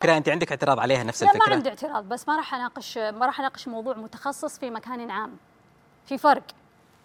[0.00, 2.98] فكرة أنت عندك اعتراض عليها نفس لا الفكرة؟ ما عندي اعتراض بس ما راح أناقش
[2.98, 5.30] ما راح أناقش موضوع متخصص في مكان عام.
[6.06, 6.42] في فرق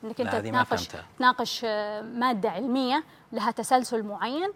[0.04, 1.06] إنك أنت لا، هذه ما تناقش فهمتها.
[1.20, 4.50] تناقش آه، مادة علمية لها تسلسل معين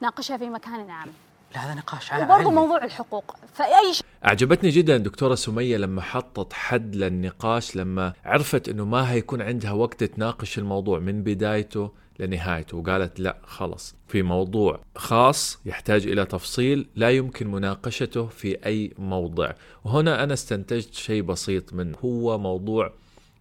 [0.00, 1.08] تناقشها في مكان عام.
[1.54, 2.50] لا هذا نقاش عام وبرضه.
[2.50, 3.36] موضوع الحقوق.
[3.54, 9.42] فأي شيء أعجبتني جدا دكتورة سمية لما حطت حد للنقاش لما عرفت أنه ما هيكون
[9.42, 11.90] عندها وقت تناقش الموضوع من بدايته.
[12.20, 18.92] لنهايته وقالت لا خلص في موضوع خاص يحتاج إلى تفصيل لا يمكن مناقشته في أي
[18.98, 19.52] موضع.
[19.84, 21.96] وهنا أنا استنتجت شيء بسيط منه.
[22.04, 22.92] هو موضوع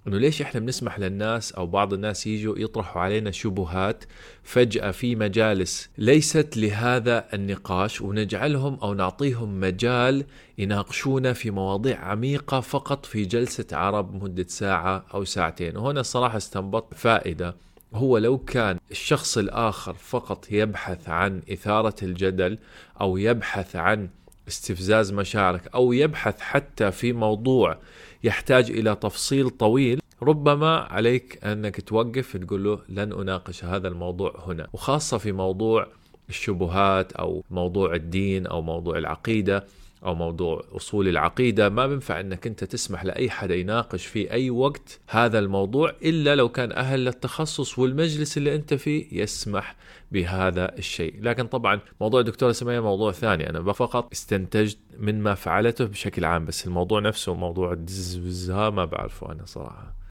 [0.07, 4.03] إنه ليش إحنا بنسمح للناس أو بعض الناس يجوا يطرحوا علينا شبهات
[4.43, 10.25] فجأة في مجالس ليست لهذا النقاش ونجعلهم أو نعطيهم مجال
[10.57, 15.77] يناقشونا في مواضيع عميقة فقط في جلسة عرب مدة ساعة أو ساعتين.
[15.77, 17.55] وهنا صراحة استنبطت فائدة.
[17.93, 22.57] هو لو كان الشخص الآخر فقط يبحث عن إثارة الجدل
[23.01, 24.09] أو يبحث عن
[24.47, 27.77] استفزاز مشاعرك أو يبحث حتى في موضوع
[28.23, 34.67] يحتاج إلى تفصيل طويل ربما عليك أنك توقف تقول له لن أناقش هذا الموضوع هنا.
[34.73, 35.87] وخاصة في موضوع
[36.29, 39.65] الشبهات أو موضوع الدين أو موضوع العقيدة
[40.05, 44.99] أو موضوع أصول العقيدة ما بينفع إنك أنت تسمح لأي حدا يناقش في أي وقت
[45.07, 49.75] هذا الموضوع إلا لو كان أهل للتخصص والمجلس اللي أنت فيه يسمح
[50.11, 51.15] بهذا الشيء.
[51.21, 53.49] لكن طبعا موضوع الدكتوره سمية موضوع ثاني.
[53.49, 58.85] أنا فقط استنتجت من ما فعلته بشكل عام بس الموضوع نفسه موضوع الدز ها ما
[58.85, 60.04] بعرفه أنا صراحة.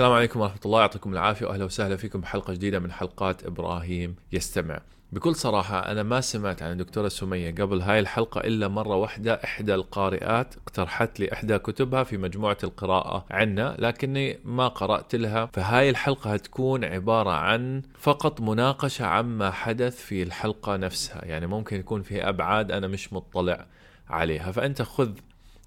[0.00, 0.80] السلام عليكم ورحمة الله.
[0.80, 1.46] يعطيكم العافية.
[1.46, 4.80] وأهلا وسهلا فيكم بحلقة جديدة من حلقات إبراهيم يستمع.
[5.12, 9.34] بكل صراحة أنا ما سمعت عن الدكتورة سمية قبل هاي الحلقة إلا مرة واحدة.
[9.44, 15.46] إحدى القارئات اقترحت لي إحدى كتبها في مجموعة القراءة عنا لكني ما قرأت لها.
[15.46, 21.24] فهاي الحلقة هتكون عبارة عن فقط مناقشة عما حدث في الحلقة نفسها.
[21.24, 23.66] يعني ممكن يكون في أبعاد أنا مش مطلع
[24.08, 24.52] عليها.
[24.52, 25.10] فأنت خذ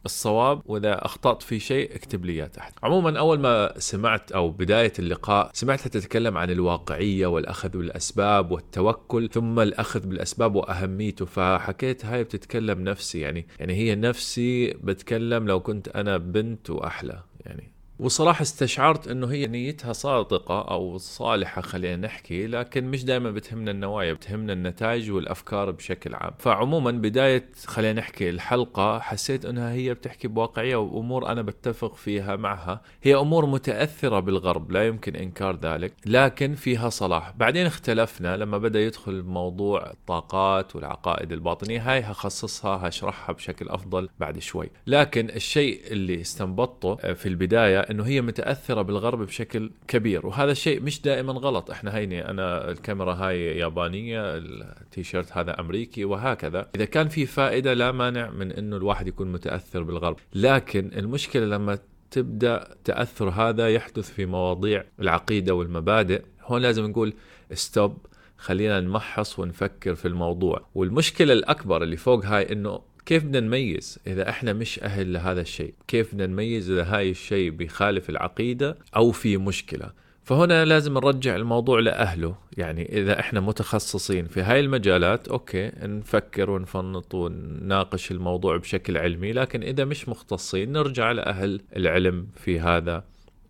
[0.05, 2.73] الصواب وإذا أخطأت في شيء اكتب لي إياه تحت.
[2.83, 9.59] عموما أول ما سمعت أو بداية اللقاء سمعتها تتكلم عن الواقعية والأخذ بالأسباب والتوكل ثم
[9.59, 16.17] الأخذ بالأسباب وأهميته فحكيت هاي بتتكلم نفسي يعني يعني هي نفسي بتكلم لو كنت أنا
[16.17, 23.05] بنت وأحلى يعني وصراحة استشعرت إنه هي نيتها صادقة أو صالحة خلينا نحكي لكن مش
[23.05, 26.31] دائما بتهمنا النوايا بتهمنا النتائج والأفكار بشكل عام.
[26.39, 32.81] فعموما بداية خلينا نحكي الحلقة حسيت إنها هي بتحكي بواقعية وأمور أنا بتفق فيها معها.
[33.03, 37.31] هي أمور متأثرة بالغرب لا يمكن إنكار ذلك لكن فيها صلاح.
[37.37, 41.91] بعدين اختلفنا لما بدأ يدخل موضوع الطاقات والعقائد الباطنية.
[41.91, 44.69] هاي هخصصها هشرحها بشكل أفضل بعد شوي.
[44.87, 51.01] لكن الشيء اللي استنبطته في البداية إنه هي متأثرة بالغرب بشكل كبير وهذا الشيء مش
[51.01, 51.71] دائما غلط.
[51.71, 56.69] إحنا هيني أنا الكاميرا هاي يابانية التيشيرت هذا أمريكي وهكذا.
[56.75, 60.15] إذا كان في فائدة لا مانع من إنه الواحد يكون متأثر بالغرب.
[60.35, 61.79] لكن المشكلة لما
[62.11, 66.21] تبدأ تأثر هذا يحدث في مواضيع العقيدة والمبادئ.
[66.41, 67.13] هون لازم نقول
[67.53, 67.97] stop
[68.37, 70.65] خلينا نمحص ونفكر في الموضوع.
[70.75, 75.73] والمشكلة الأكبر اللي فوق هاي إنه كيف بدنا نميز إذا إحنا مش أهل لهذا الشيء؟
[75.87, 79.91] كيف بدنا نميز إذا هاي الشيء بيخالف العقيدة أو في مشكلة؟
[80.23, 82.35] فهنا لازم نرجع الموضوع لأهله.
[82.57, 89.63] يعني إذا إحنا متخصصين في هاي المجالات okay نفكر ونفنط ونناقش الموضوع بشكل علمي لكن
[89.63, 93.03] إذا مش مختصين نرجع لأهل العلم في هذا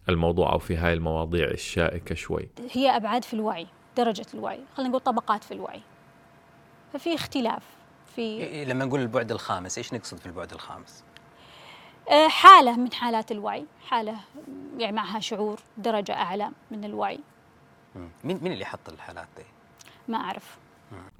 [0.09, 2.49] الموضوع أو في هاي المواضيع الشائكة شوي.
[2.71, 4.59] هي أبعاد في الوعي درجة الوعي.
[4.75, 5.81] خلينا نقول طبقات في الوعي.
[6.93, 7.63] ففي اختلاف.
[8.15, 11.03] في إيه، لما نقول البعد الخامس إيش نقصد في البعد الخامس؟
[12.09, 14.15] آه، حالة من حالات الوعي حالة
[14.77, 17.19] يعني معها شعور درجة أعلى من الوعي.
[18.23, 19.43] مين مين اللي حط الحالات دي؟
[20.07, 20.57] ما أعرف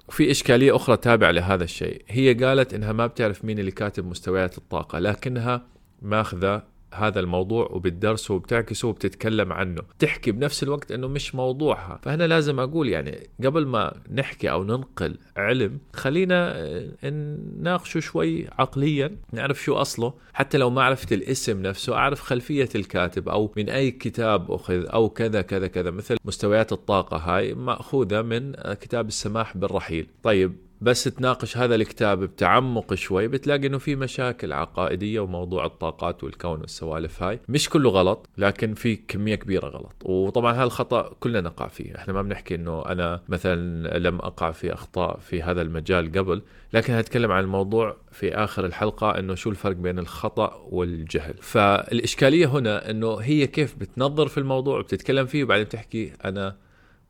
[0.08, 4.58] وفي إشكالية أخرى تابعة لهذا الشيء هي قالت إنها ما بتعرف مين اللي كاتب مستويات
[4.58, 5.66] الطاقة لكنها
[6.02, 6.62] ماخذة
[6.94, 9.82] هذا الموضوع وبتدرسه وبتعكسه وبتتكلم عنه.
[9.98, 12.00] تحكي بنفس الوقت إنه مش موضوعها.
[12.02, 16.68] فهنا لازم أقول يعني قبل ما نحكي أو ننقل علم خلينا
[17.04, 20.14] نناقشه شوي عقليا نعرف شو أصله.
[20.32, 25.08] حتى لو ما عرفت الاسم نفسه أعرف خلفية الكاتب أو من أي كتاب أخذ أو
[25.08, 25.90] كذا كذا كذا.
[25.90, 30.06] مثل مستويات الطاقة هاي مأخوذة من كتاب السماح بالرحيل.
[30.22, 36.60] طيب بس تناقش هذا الكتاب بتعمق شوي بتلاقي إنه في مشاكل عقائدية وموضوع الطاقات والكون
[36.60, 37.40] والسوالف هاي.
[37.48, 39.94] مش كله غلط لكن في كمية كبيرة غلط.
[40.04, 41.96] وطبعا هذا الخطأ كلنا نقع فيه.
[41.96, 46.42] إحنا ما بنحكي إنه أنا مثلا لم أقع في أخطاء في هذا المجال قبل
[46.72, 51.34] لكن هنتكلم عن الموضوع في آخر الحلقة إنه شو الفرق بين الخطأ والجهل.
[51.40, 56.56] فالإشكالية هنا إنه هي كيف بتنظر في الموضوع وبتتكلم فيه وبعدين بتحكي أنا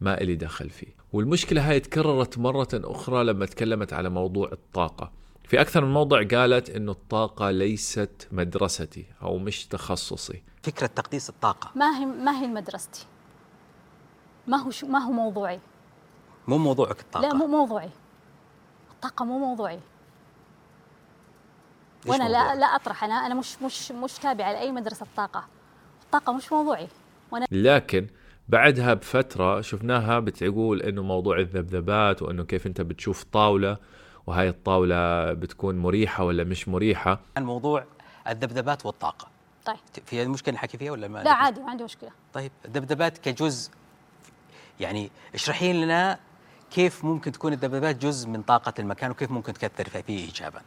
[0.04, 0.94] ما إلي دخل فيه.
[1.12, 5.12] والمشكلة هاي تكررت مرة أخرى لما تكلمت على موضوع الطاقة.
[5.44, 10.42] في أكثر من موضع قالت أنه الطاقة ليست مدرستي أو مش تخصصي.
[10.62, 11.70] فكرة تقديس الطاقة.
[11.74, 13.06] ما هي ما هي مدرستي؟
[14.46, 15.60] ما هو شو ما هو موضوعي؟
[16.48, 17.28] مو موضوعك الطاقة.
[17.28, 17.90] لا مو موضوعي.
[18.90, 19.80] الطاقة مو موضوعي.
[22.06, 23.04] وأنا لا؟ لا أطرح.
[23.04, 25.44] أنا أنا مش مش مش تابعة لأي مدرسة طاقة.
[26.04, 26.88] الطاقة مش موضوعي.
[27.30, 28.06] وأنا لكن
[28.48, 33.76] بعدها بفترة شفناها بتقول إنه موضوع الذبذبات وإنه كيف أنت بتشوف طاولة
[34.26, 37.20] وهاي الطاولة بتكون مريحة ولا مش مريحة.
[37.36, 37.84] عن موضوع
[38.28, 39.28] الذبذبات والطاقة.
[39.64, 39.76] طيب.
[40.06, 42.10] في مشكلة نحكي فيها ولا ما لا عادي ما عندي مشكلة.
[42.32, 43.70] طيب الذبذبات كجزء
[44.80, 46.18] يعني اشرحي لنا
[46.70, 50.60] كيف ممكن تكون الذبذبات جزء من طاقة المكان وكيف ممكن تكثر فيه ايجابا.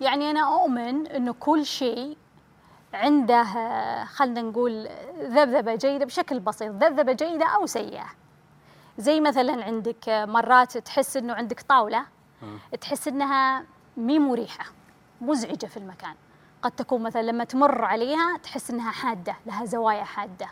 [0.00, 2.16] يعني أنا أؤمن إنه كل شيء
[2.94, 4.88] عنده آه، خلينا نقول
[5.20, 8.06] ذبذبة جيدة بشكل بسيط ذبذبة جيدة أو سيئة.
[8.98, 12.04] زي مثلا عندك آه، مرات تحس إنه عندك طاولة
[12.80, 13.64] تحس إنها
[13.96, 14.64] مي مريحة
[15.20, 16.14] مزعجة في المكان.
[16.62, 20.48] قد تكون مثلا لما تمر عليها تحس إنها حادة لها زوايا حادة.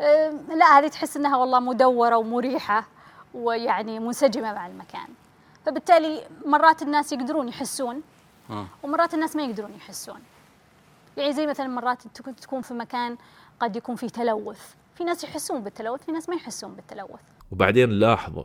[0.00, 2.84] أه، لا هذه تحس إنها والله مدورة ومريحة
[3.34, 5.08] ويعني منسجمة مع المكان.
[5.66, 8.02] فبالتالي مرات الناس يقدرون يحسون
[8.48, 8.66] مم.
[8.82, 10.20] ومرات الناس ما يقدرون يحسون.
[11.16, 13.16] يعني زي مثلا مرات تكون- تكون في مكان
[13.60, 14.60] قد يكون فيه تلوث.
[14.94, 17.20] في ناس يحسون بالتلوث في ناس ما يحسون بالتلوث.
[17.52, 18.44] وبعدين لاحظوا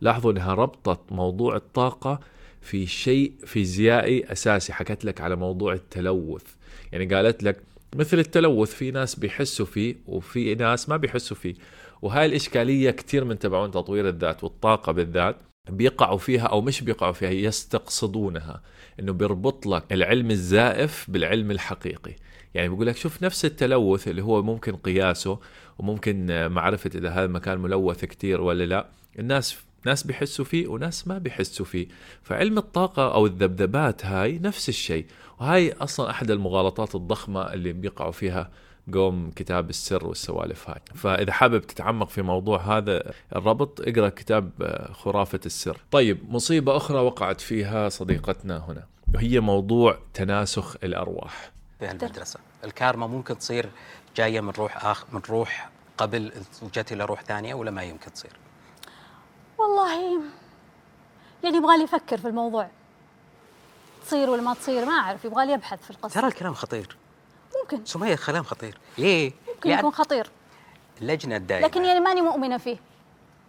[0.00, 2.20] لاحظوا إنها ربطت موضوع الطاقة
[2.60, 4.72] في شيء فيزيائي أساسي.
[4.72, 6.44] حكت لك على موضوع التلوث.
[6.92, 7.62] يعني قالت لك
[7.96, 11.54] مثل التلوث في ناس بيحسوا فيه وفي ناس ما بيحسوا فيه.
[12.02, 15.36] وهاي الإشكالية كتير من تبعون تطوير الذات والطاقة بالذات.
[15.68, 18.62] بيقعوا فيها أو مش بيقعوا فيها يستقصدونها.
[19.00, 22.16] إنه بيربط لك العلم الزائف بالعلم الحقيقي.
[22.54, 25.38] يعني بيقول لك شوف نفس التلوث اللي هو ممكن قياسه
[25.78, 28.86] وممكن معرفة إذا هذا المكان ملوث كتير ولا لا
[29.18, 31.88] الناس ناس بيحسوا فيه وناس ما بيحسوا فيه.
[32.22, 35.06] فعلم الطاقة أو الذبذبات هاي نفس الشيء.
[35.40, 38.50] وهاي أصلا أحد المغالطات الضخمة اللي بيقعوا فيها
[38.94, 40.80] قوم كتاب السر والسوالف هاي.
[40.94, 45.76] فإذا حابب تتعمق في موضوع هذا الربط اقرأ كتاب آه، خرافة السر.
[45.90, 48.86] طيب مصيبة أخرى وقعت فيها صديقتنا هنا.
[49.14, 51.50] وهي موضوع تناسخ الأرواح.
[51.78, 52.40] في المدرسة.
[52.64, 53.70] الكارما ممكن تصير
[54.16, 56.32] جاية من روح اخ من روح قبل
[56.62, 58.32] وجت إلى روح ثانية ولا ما يمكن تصير؟
[59.58, 60.22] والله
[61.44, 62.70] يعني يبغى لي أفكر في الموضوع.
[64.06, 66.20] تصير ولا ما تصير ما أعرف يبغى لي أبحث في القصة.
[66.20, 66.96] ترى الكلام خطير.
[67.62, 67.84] ممكن.
[67.84, 68.78] سمية كلام خطير.
[68.98, 70.30] ليه؟ ممكن يكون خطير.
[71.02, 71.66] اللجنة الدائمة.
[71.66, 72.76] لكن يعني ماني مؤمنة فيه.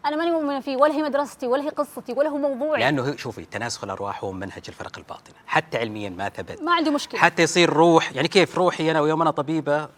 [0.06, 0.78] أنا ماني مؤمنة فيه.
[0.78, 2.80] ولا هي مدرستي ولا هي قصتي ولا هو موضوعي.
[2.80, 5.36] لأنه هو- شوفي تناسخ الأرواح هو منهج الفرق الباطنة.
[5.48, 6.62] حتى علميا ما ثبت.
[6.62, 7.19] ما عندي مشكلة.
[7.19, 8.12] حتى يصير روح.
[8.16, 9.90] يعني كيف؟ روحي أنا ويوم أنا طبيبة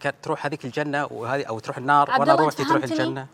[0.00, 3.26] كانت تروح هذيك الجنة وهذه أو تروح النار الله، روحتي تروح؟ الجنة.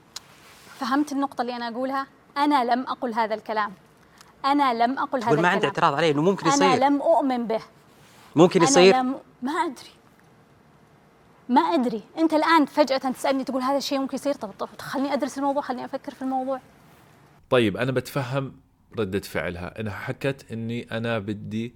[0.80, 2.06] فهمت النقطة اللي أنا أقولها.
[2.36, 3.72] أنا لم أقل هذا الكلام.
[4.44, 5.84] أنا لم أقل هذا تقول ما عندي الكلام.
[5.84, 6.74] اعتراض عليه إنه ممكن يصير.
[6.74, 7.60] لم أؤمن به.
[8.36, 8.94] ممكن يصير.
[8.94, 9.90] أنا لم ما أدري.
[11.48, 12.02] ما أدري.
[12.18, 15.84] أنت الآن فجأة تسألني تقول هذا الشيء ممكن يصير؟ طب, طب خليني أدرس الموضوع خليني
[15.84, 16.60] أفكر في الموضوع.
[17.50, 18.52] طيب أنا بتفهم
[18.98, 19.80] ردة فعلها.
[19.80, 21.74] انها حكت إني أنا بدي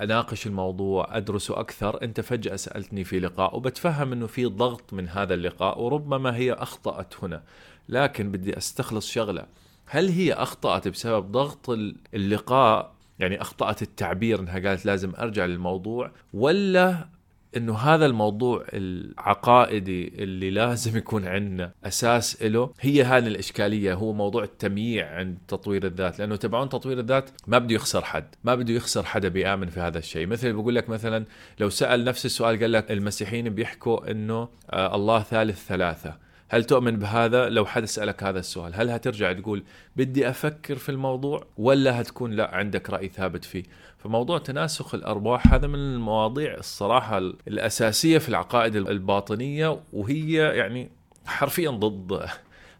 [0.00, 2.02] أناقش الموضوع أدرسه أكثر.
[2.02, 7.14] أنت فجأة سألتني في لقاء وبتفهم إنه في ضغط من هذا اللقاء وربما هي أخطأت
[7.22, 7.42] هنا.
[7.88, 9.46] لكن بدي أستخلص شغلة.
[9.86, 16.10] هل هي أخطأت بسبب ضغط ال- اللقاء؟ يعني أخطأت التعبير إنها قالت لازم أرجع للموضوع
[16.34, 17.08] ولا
[17.56, 24.44] إنه هذا الموضوع العقائدي اللي لازم يكون عندنا أساس له هي هذه الإشكالية هو موضوع
[24.44, 29.04] التمييع عند تطوير الذات لأنه تبعون تطوير الذات ما بده يخسر حد ما بده يخسر
[29.04, 30.26] حدا بيامن في هذا الشيء.
[30.26, 31.24] مثل بقول لك مثلا
[31.60, 36.25] لو سأل نفس السؤال قال لك المسيحيين بيحكوا إنه آه الله ثالث ثلاثة.
[36.48, 39.64] هل تؤمن بهذا؟ لو حد سألك هذا السؤال هل هترجع تقول
[39.96, 43.62] بدي أفكر في الموضوع ولا هتكون لا عندك رأي ثابت فيه؟
[43.98, 50.90] فموضوع تناسخ الأرواح هذا من المواضيع الصراحة الأساسية في العقائد الباطنية وهي يعني
[51.26, 52.28] حرفيا ضد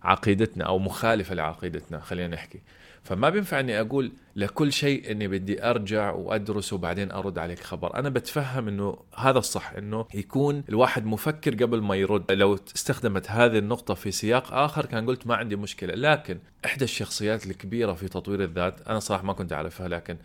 [0.03, 2.61] عقيدتنا أو مخالفة لعقيدتنا خلينا نحكي.
[3.07, 7.99] فما بينفع إني أقول لكل شيء إني بدي أرجع وأدرس وبعدين أرد عليك خبر.
[7.99, 12.33] أنا بتفهم إنه هذا الصح إنه يكون الواحد مفكر قبل ما يرد.
[12.33, 17.47] لو استخدمت هذه النقطة في سياق آخر كان قلت ما عندي مشكلة لكن إحدى الشخصيات
[17.47, 20.17] الكبيرة في تطوير الذات أنا صراحة ما كنت أعرفها لكن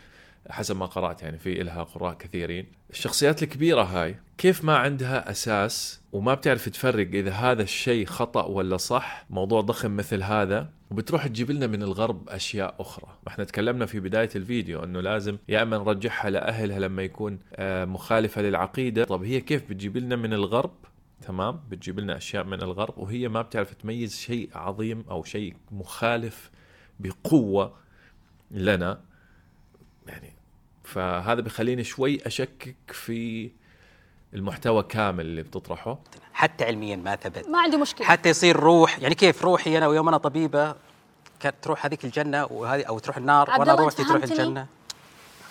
[0.49, 2.65] حسب ما قرأت يعني في إلها قراء كثيرين.
[2.89, 8.77] الشخصيات الكبيرة هاي كيف ما عندها أساس وما بتعرف تفرق إذا هذا الشيء خطأ ولا
[8.77, 13.17] صح موضوع ضخم مثل هذا وبتروح تجيب لنا من الغرب أشياء أخرى.
[13.27, 18.41] إحنا تكلمنا في بداية الفيديو أنه لازم يا إما نرجعها لأهلها لما يكون آه، مخالفة
[18.41, 19.03] للعقيدة.
[19.03, 20.73] طب هي كيف بتجيب لنا من الغرب؟
[21.21, 26.51] تمام بتجيب لنا أشياء من الغرب وهي ما بتعرف تميز شيء عظيم أو شيء مخالف
[26.99, 27.73] بقوة
[28.51, 29.10] لنا.
[30.07, 30.33] يعني.
[30.83, 33.51] فهذا بخليني شوي أشكك في
[34.33, 35.99] المحتوى كامل اللي بتطرحه.
[36.33, 37.49] حتى علميا ما ثبت.
[37.49, 38.07] ما عندي مشكلة.
[38.07, 40.75] حتى يصير روح يعني كيف روحي أنا ويوم أنا طبيبة
[41.39, 44.67] كانت تروح هذيك الجنة وهذه أو تروح النار وأنا روحتي تروح؟ الجنة؟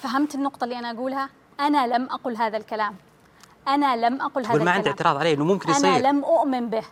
[0.02, 1.30] فهمت النقطة اللي أنا أقولها؟
[1.60, 2.96] أنا لم أقل هذا الكلام.
[3.68, 5.06] أنا لم أقل هذا تقول ما عندي الكلام.
[5.06, 6.08] اعتراض عليه إنه ممكن أنا يصير.
[6.08, 6.84] لم أؤمن به.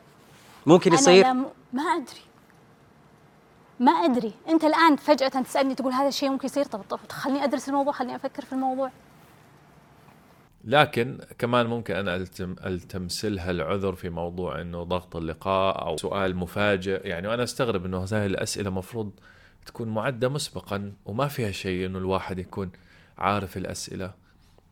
[0.67, 2.21] ممكن يصير؟ أنا لم ما أدري.
[3.81, 4.33] ما أدري.
[4.49, 8.17] أنت الآن فجأة تسألني تقول هذا الشيء ممكن يصير؟ طب طب خليني أدرس الموضوع خليني
[8.17, 8.91] أفكر في الموضوع.
[10.65, 17.09] لكن كمان ممكن أنا التم ألتمسلها العذر في موضوع إنه ضغط اللقاء أو سؤال مفاجئ.
[17.09, 19.11] يعني وأنا أستغرب إنه هذه الأسئلة مفروض
[19.67, 22.71] تكون معدة مسبقا وما فيها شيء إنه الواحد يكون
[23.19, 24.15] عارف الأسئلة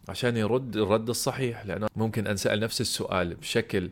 [0.08, 1.66] عشان يرد الرد الصحيح.
[1.66, 3.90] لأنه ممكن انسال نفس السؤال بشكل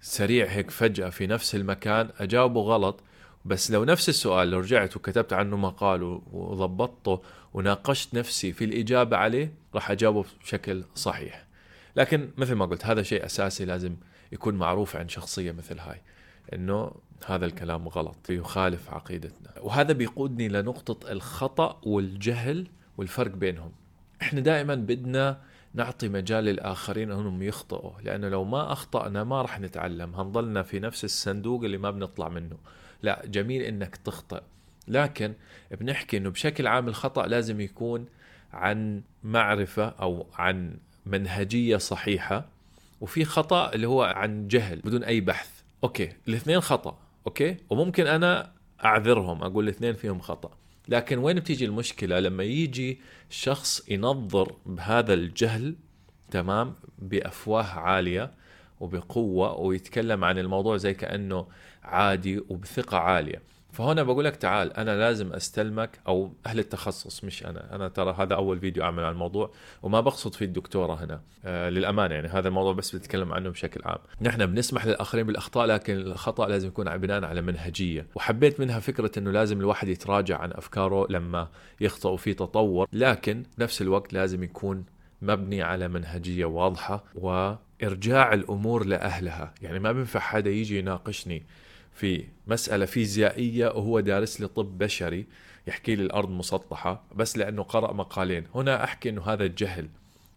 [0.00, 3.00] سريع هيك فجأة في نفس المكان أجاوبه غلط
[3.46, 7.22] بس لو نفس السؤال لو رجعت وكتبت عنه مقال وضبطته
[7.54, 11.46] وناقشت نفسي في الإجابة عليه راح أجاوبه بشكل صحيح.
[11.96, 13.96] لكن مثل ما قلت هذا شيء أساسي لازم
[14.32, 16.00] يكون معروف عن شخصية مثل هاي
[16.52, 16.92] إنه
[17.26, 19.50] هذا الكلام غلط يخالف عقيدتنا.
[19.60, 23.72] وهذا بيقودني لنقطة الخطأ والجهل والفرق بينهم.
[24.22, 25.40] إحنا دائما بدنا
[25.74, 30.14] نعطي مجال للآخرين أنهم يخطئوا لأنه لو ما أخطأنا ما راح نتعلم.
[30.14, 32.56] هنضلنا في نفس الصندوق اللي ما بنطلع منه.
[33.02, 34.42] لا جميل إنك تخطئ.
[34.88, 35.34] لكن
[35.70, 38.06] بنحكي إنه بشكل عام الخطأ لازم يكون
[38.52, 42.48] عن معرفة أو عن منهجية صحيحة
[43.00, 45.50] وفي خطأ اللي هو عن جهل بدون أي بحث.
[45.84, 48.52] okay الاثنين خطأ okay؟ وممكن أنا
[48.84, 50.50] أعذرهم أقول الاثنين فيهم خطأ.
[50.88, 53.00] لكن وين بتيجي المشكلة؟ لما يجي
[53.30, 55.76] شخص ينظر بهذا الجهل
[56.30, 58.32] تمام؟ بأفواه عالية
[58.80, 61.46] وبقوة ويتكلم عن الموضوع زي كأنه
[61.82, 63.42] عادي وبثقة عالية.
[63.72, 67.74] فهنا بقول لك تعال أنا لازم أستلمك أو أهل التخصص مش أنا.
[67.74, 69.52] أنا ترى هذا أول فيديو أعمل عن الموضوع
[69.82, 71.20] وما بقصد في الدكتورة هنا.
[71.44, 73.98] آه للأمانة يعني هذا الموضوع بس بتكلم عنه بشكل عام.
[74.20, 78.06] نحن بنسمح للآخرين بالأخطاء لكن الخطأ لازم يكون بناء على منهجية.
[78.14, 81.48] وحبيت منها فكرة إنه لازم الواحد يتراجع عن أفكاره لما
[81.80, 82.88] يخطئ وفي تطور.
[82.92, 84.84] لكن بنفس الوقت لازم يكون
[85.22, 89.54] مبني على منهجية واضحة وإرجاع الأمور لأهلها.
[89.62, 91.42] يعني ما بينفع حدا يجي يناقشني
[91.94, 95.26] في مسألة فيزيائية وهو دارس لي طب بشري
[95.66, 98.46] يحكي لي الأرض مسطحة بس لأنه قرأ مقالين.
[98.54, 99.88] هنا أحكي أنه هذا الجهل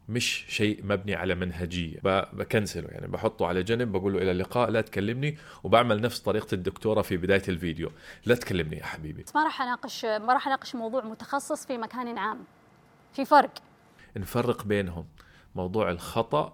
[0.10, 2.00] مش شيء مبني على منهجية.
[2.34, 2.88] بكنسله.
[2.88, 5.38] يعني بحطه على جنب بقول له إلى اللقاء لا تكلمني.
[5.64, 7.92] وبعمل نفس طريقة الدكتورة في بداية الفيديو.
[8.26, 9.26] لا تكلمني يا حبيبي.
[9.36, 12.40] ما راح اناقش ما راح أناقش موضوع متخصص في مكان عام.
[13.14, 13.52] في فرق.
[14.18, 15.06] نفرق بينهم.
[15.56, 16.54] موضوع الخطأ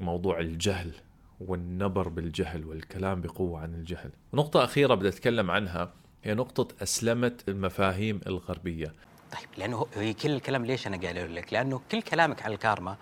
[0.00, 0.92] وموضوع الجهل
[1.40, 4.10] والنبر بالجهل والكلام بقوة عن الجهل.
[4.34, 5.92] نقطة أخيرة بدي أتكلم عنها
[6.24, 8.94] هي نقطة أسلمة المفاهيم الغربية.
[9.32, 12.96] طيب لأنه هو- هي كل الكلام ليش أنا قايله لك؟ لأنه كل كلامك عن الكارما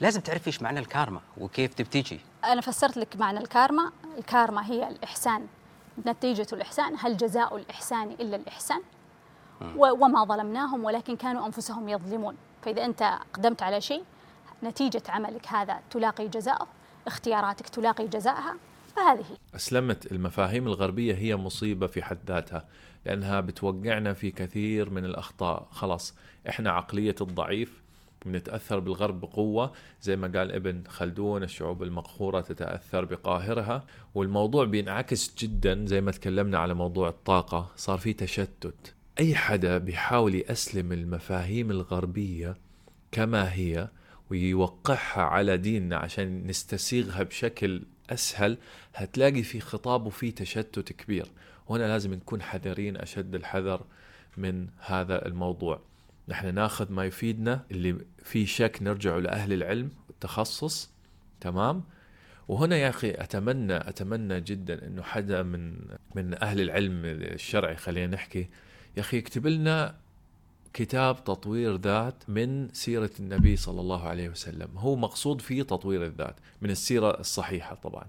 [0.00, 3.92] لازم تعرف إيش معنى الكارما وكيف تبتجي أنا فسرت لك معنى الكارما.
[4.18, 5.46] الكارما هي الإحسان.
[6.06, 8.80] نتيجة الإحسان هل جزاء الإحسان إلا الإحسان؟
[9.76, 12.36] وما ظلمناهم ولكن كانوا أنفسهم يظلمون.
[12.62, 14.02] فإذا أنت قدمت على شيء
[14.64, 16.66] نتيجة عملك هذا تلاقي جزاءه
[17.06, 18.56] اختياراتك تلاقي جزاءها
[18.96, 19.24] فهذه
[19.54, 22.64] أسلمت المفاهيم الغربية هي مصيبة في حد ذاتها
[23.06, 25.68] لأنها بتوقعنا في كثير من الأخطاء.
[25.70, 26.14] خلاص
[26.48, 27.82] إحنا عقلية الضعيف
[28.26, 29.72] بنتأثر بالغرب بقوة.
[30.02, 33.84] زي ما قال ابن خلدون الشعوب المقهورة تتأثر بقاهرها.
[34.14, 38.94] والموضوع بينعكس جدا زي ما تكلمنا على موضوع الطاقة صار في تشتت.
[39.20, 42.56] أي حدا بيحاول يأسلم المفاهيم الغربية
[43.12, 43.88] كما هي
[44.30, 48.58] ويوقعها على ديننا عشان نستسيغها بشكل أسهل
[48.94, 51.26] هتلاقي في خطاب وفي تشتت كبير.
[51.68, 53.84] وهنا لازم نكون حذرين أشد الحذر
[54.36, 55.80] من هذا الموضوع.
[56.28, 60.90] نحن ناخذ ما يفيدنا اللي في شك نرجع لأهل العلم والتخصص
[61.40, 61.84] تمام؟
[62.48, 65.74] وهنا يا أخي أتمنى أتمنى جدا أنه حدا من
[66.14, 68.48] من أهل العلم الشرعي خلينا نحكي
[68.96, 69.94] يا أخي اكتب لنا
[70.72, 74.68] كتاب تطوير ذات من سيرة النبي صلى الله عليه وسلم.
[74.76, 78.04] هو مقصود فيه تطوير الذات من السيرة الصحيحة طبعا.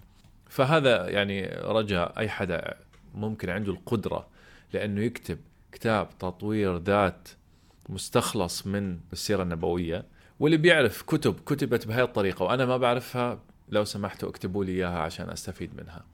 [0.49, 2.77] فهذا يعني رجاء أي حدا
[3.15, 4.27] ممكن عنده القدرة
[4.73, 5.37] لأنه يكتب
[5.71, 7.29] كتاب تطوير ذات
[7.89, 10.05] مستخلص من السيرة النبوية
[10.39, 15.29] واللي بيعرف كتب كتبت بهذه الطريقة وأنا ما بعرفها لو سمحتوا اكتبوا لي إياها عشان
[15.29, 16.05] أستفيد منها.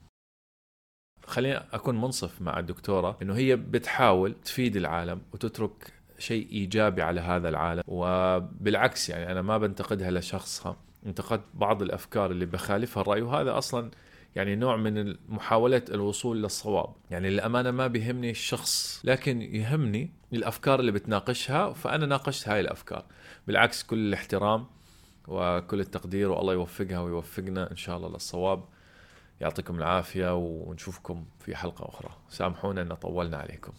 [1.27, 7.49] خليني أكون منصف مع الدكتورة إنه هي بتحاول تفيد العالم وتترك شيء إيجابي على هذا
[7.49, 7.83] العالم.
[7.87, 10.77] وبالعكس يعني أنا ما بنتقدها لشخصها.
[11.05, 13.91] انتقدت بعض الأفكار اللي بخالفها الرأي وهذا أصلا
[14.35, 16.89] يعني نوع من محاولة الوصول للصواب.
[17.11, 23.05] يعني للأمانة ما بيهمني الشخص لكن يهمني الأفكار اللي بتناقشها فأنا ناقشت هاي الأفكار.
[23.47, 24.65] بالعكس كل الاحترام
[25.27, 28.63] وكل التقدير والله يوفقها ويوفقنا إن شاء الله للصواب.
[29.41, 32.09] يعطيكم العافية ونشوفكم في حلقة أخرى.
[32.29, 33.73] سامحونا أن طولنا عليكم.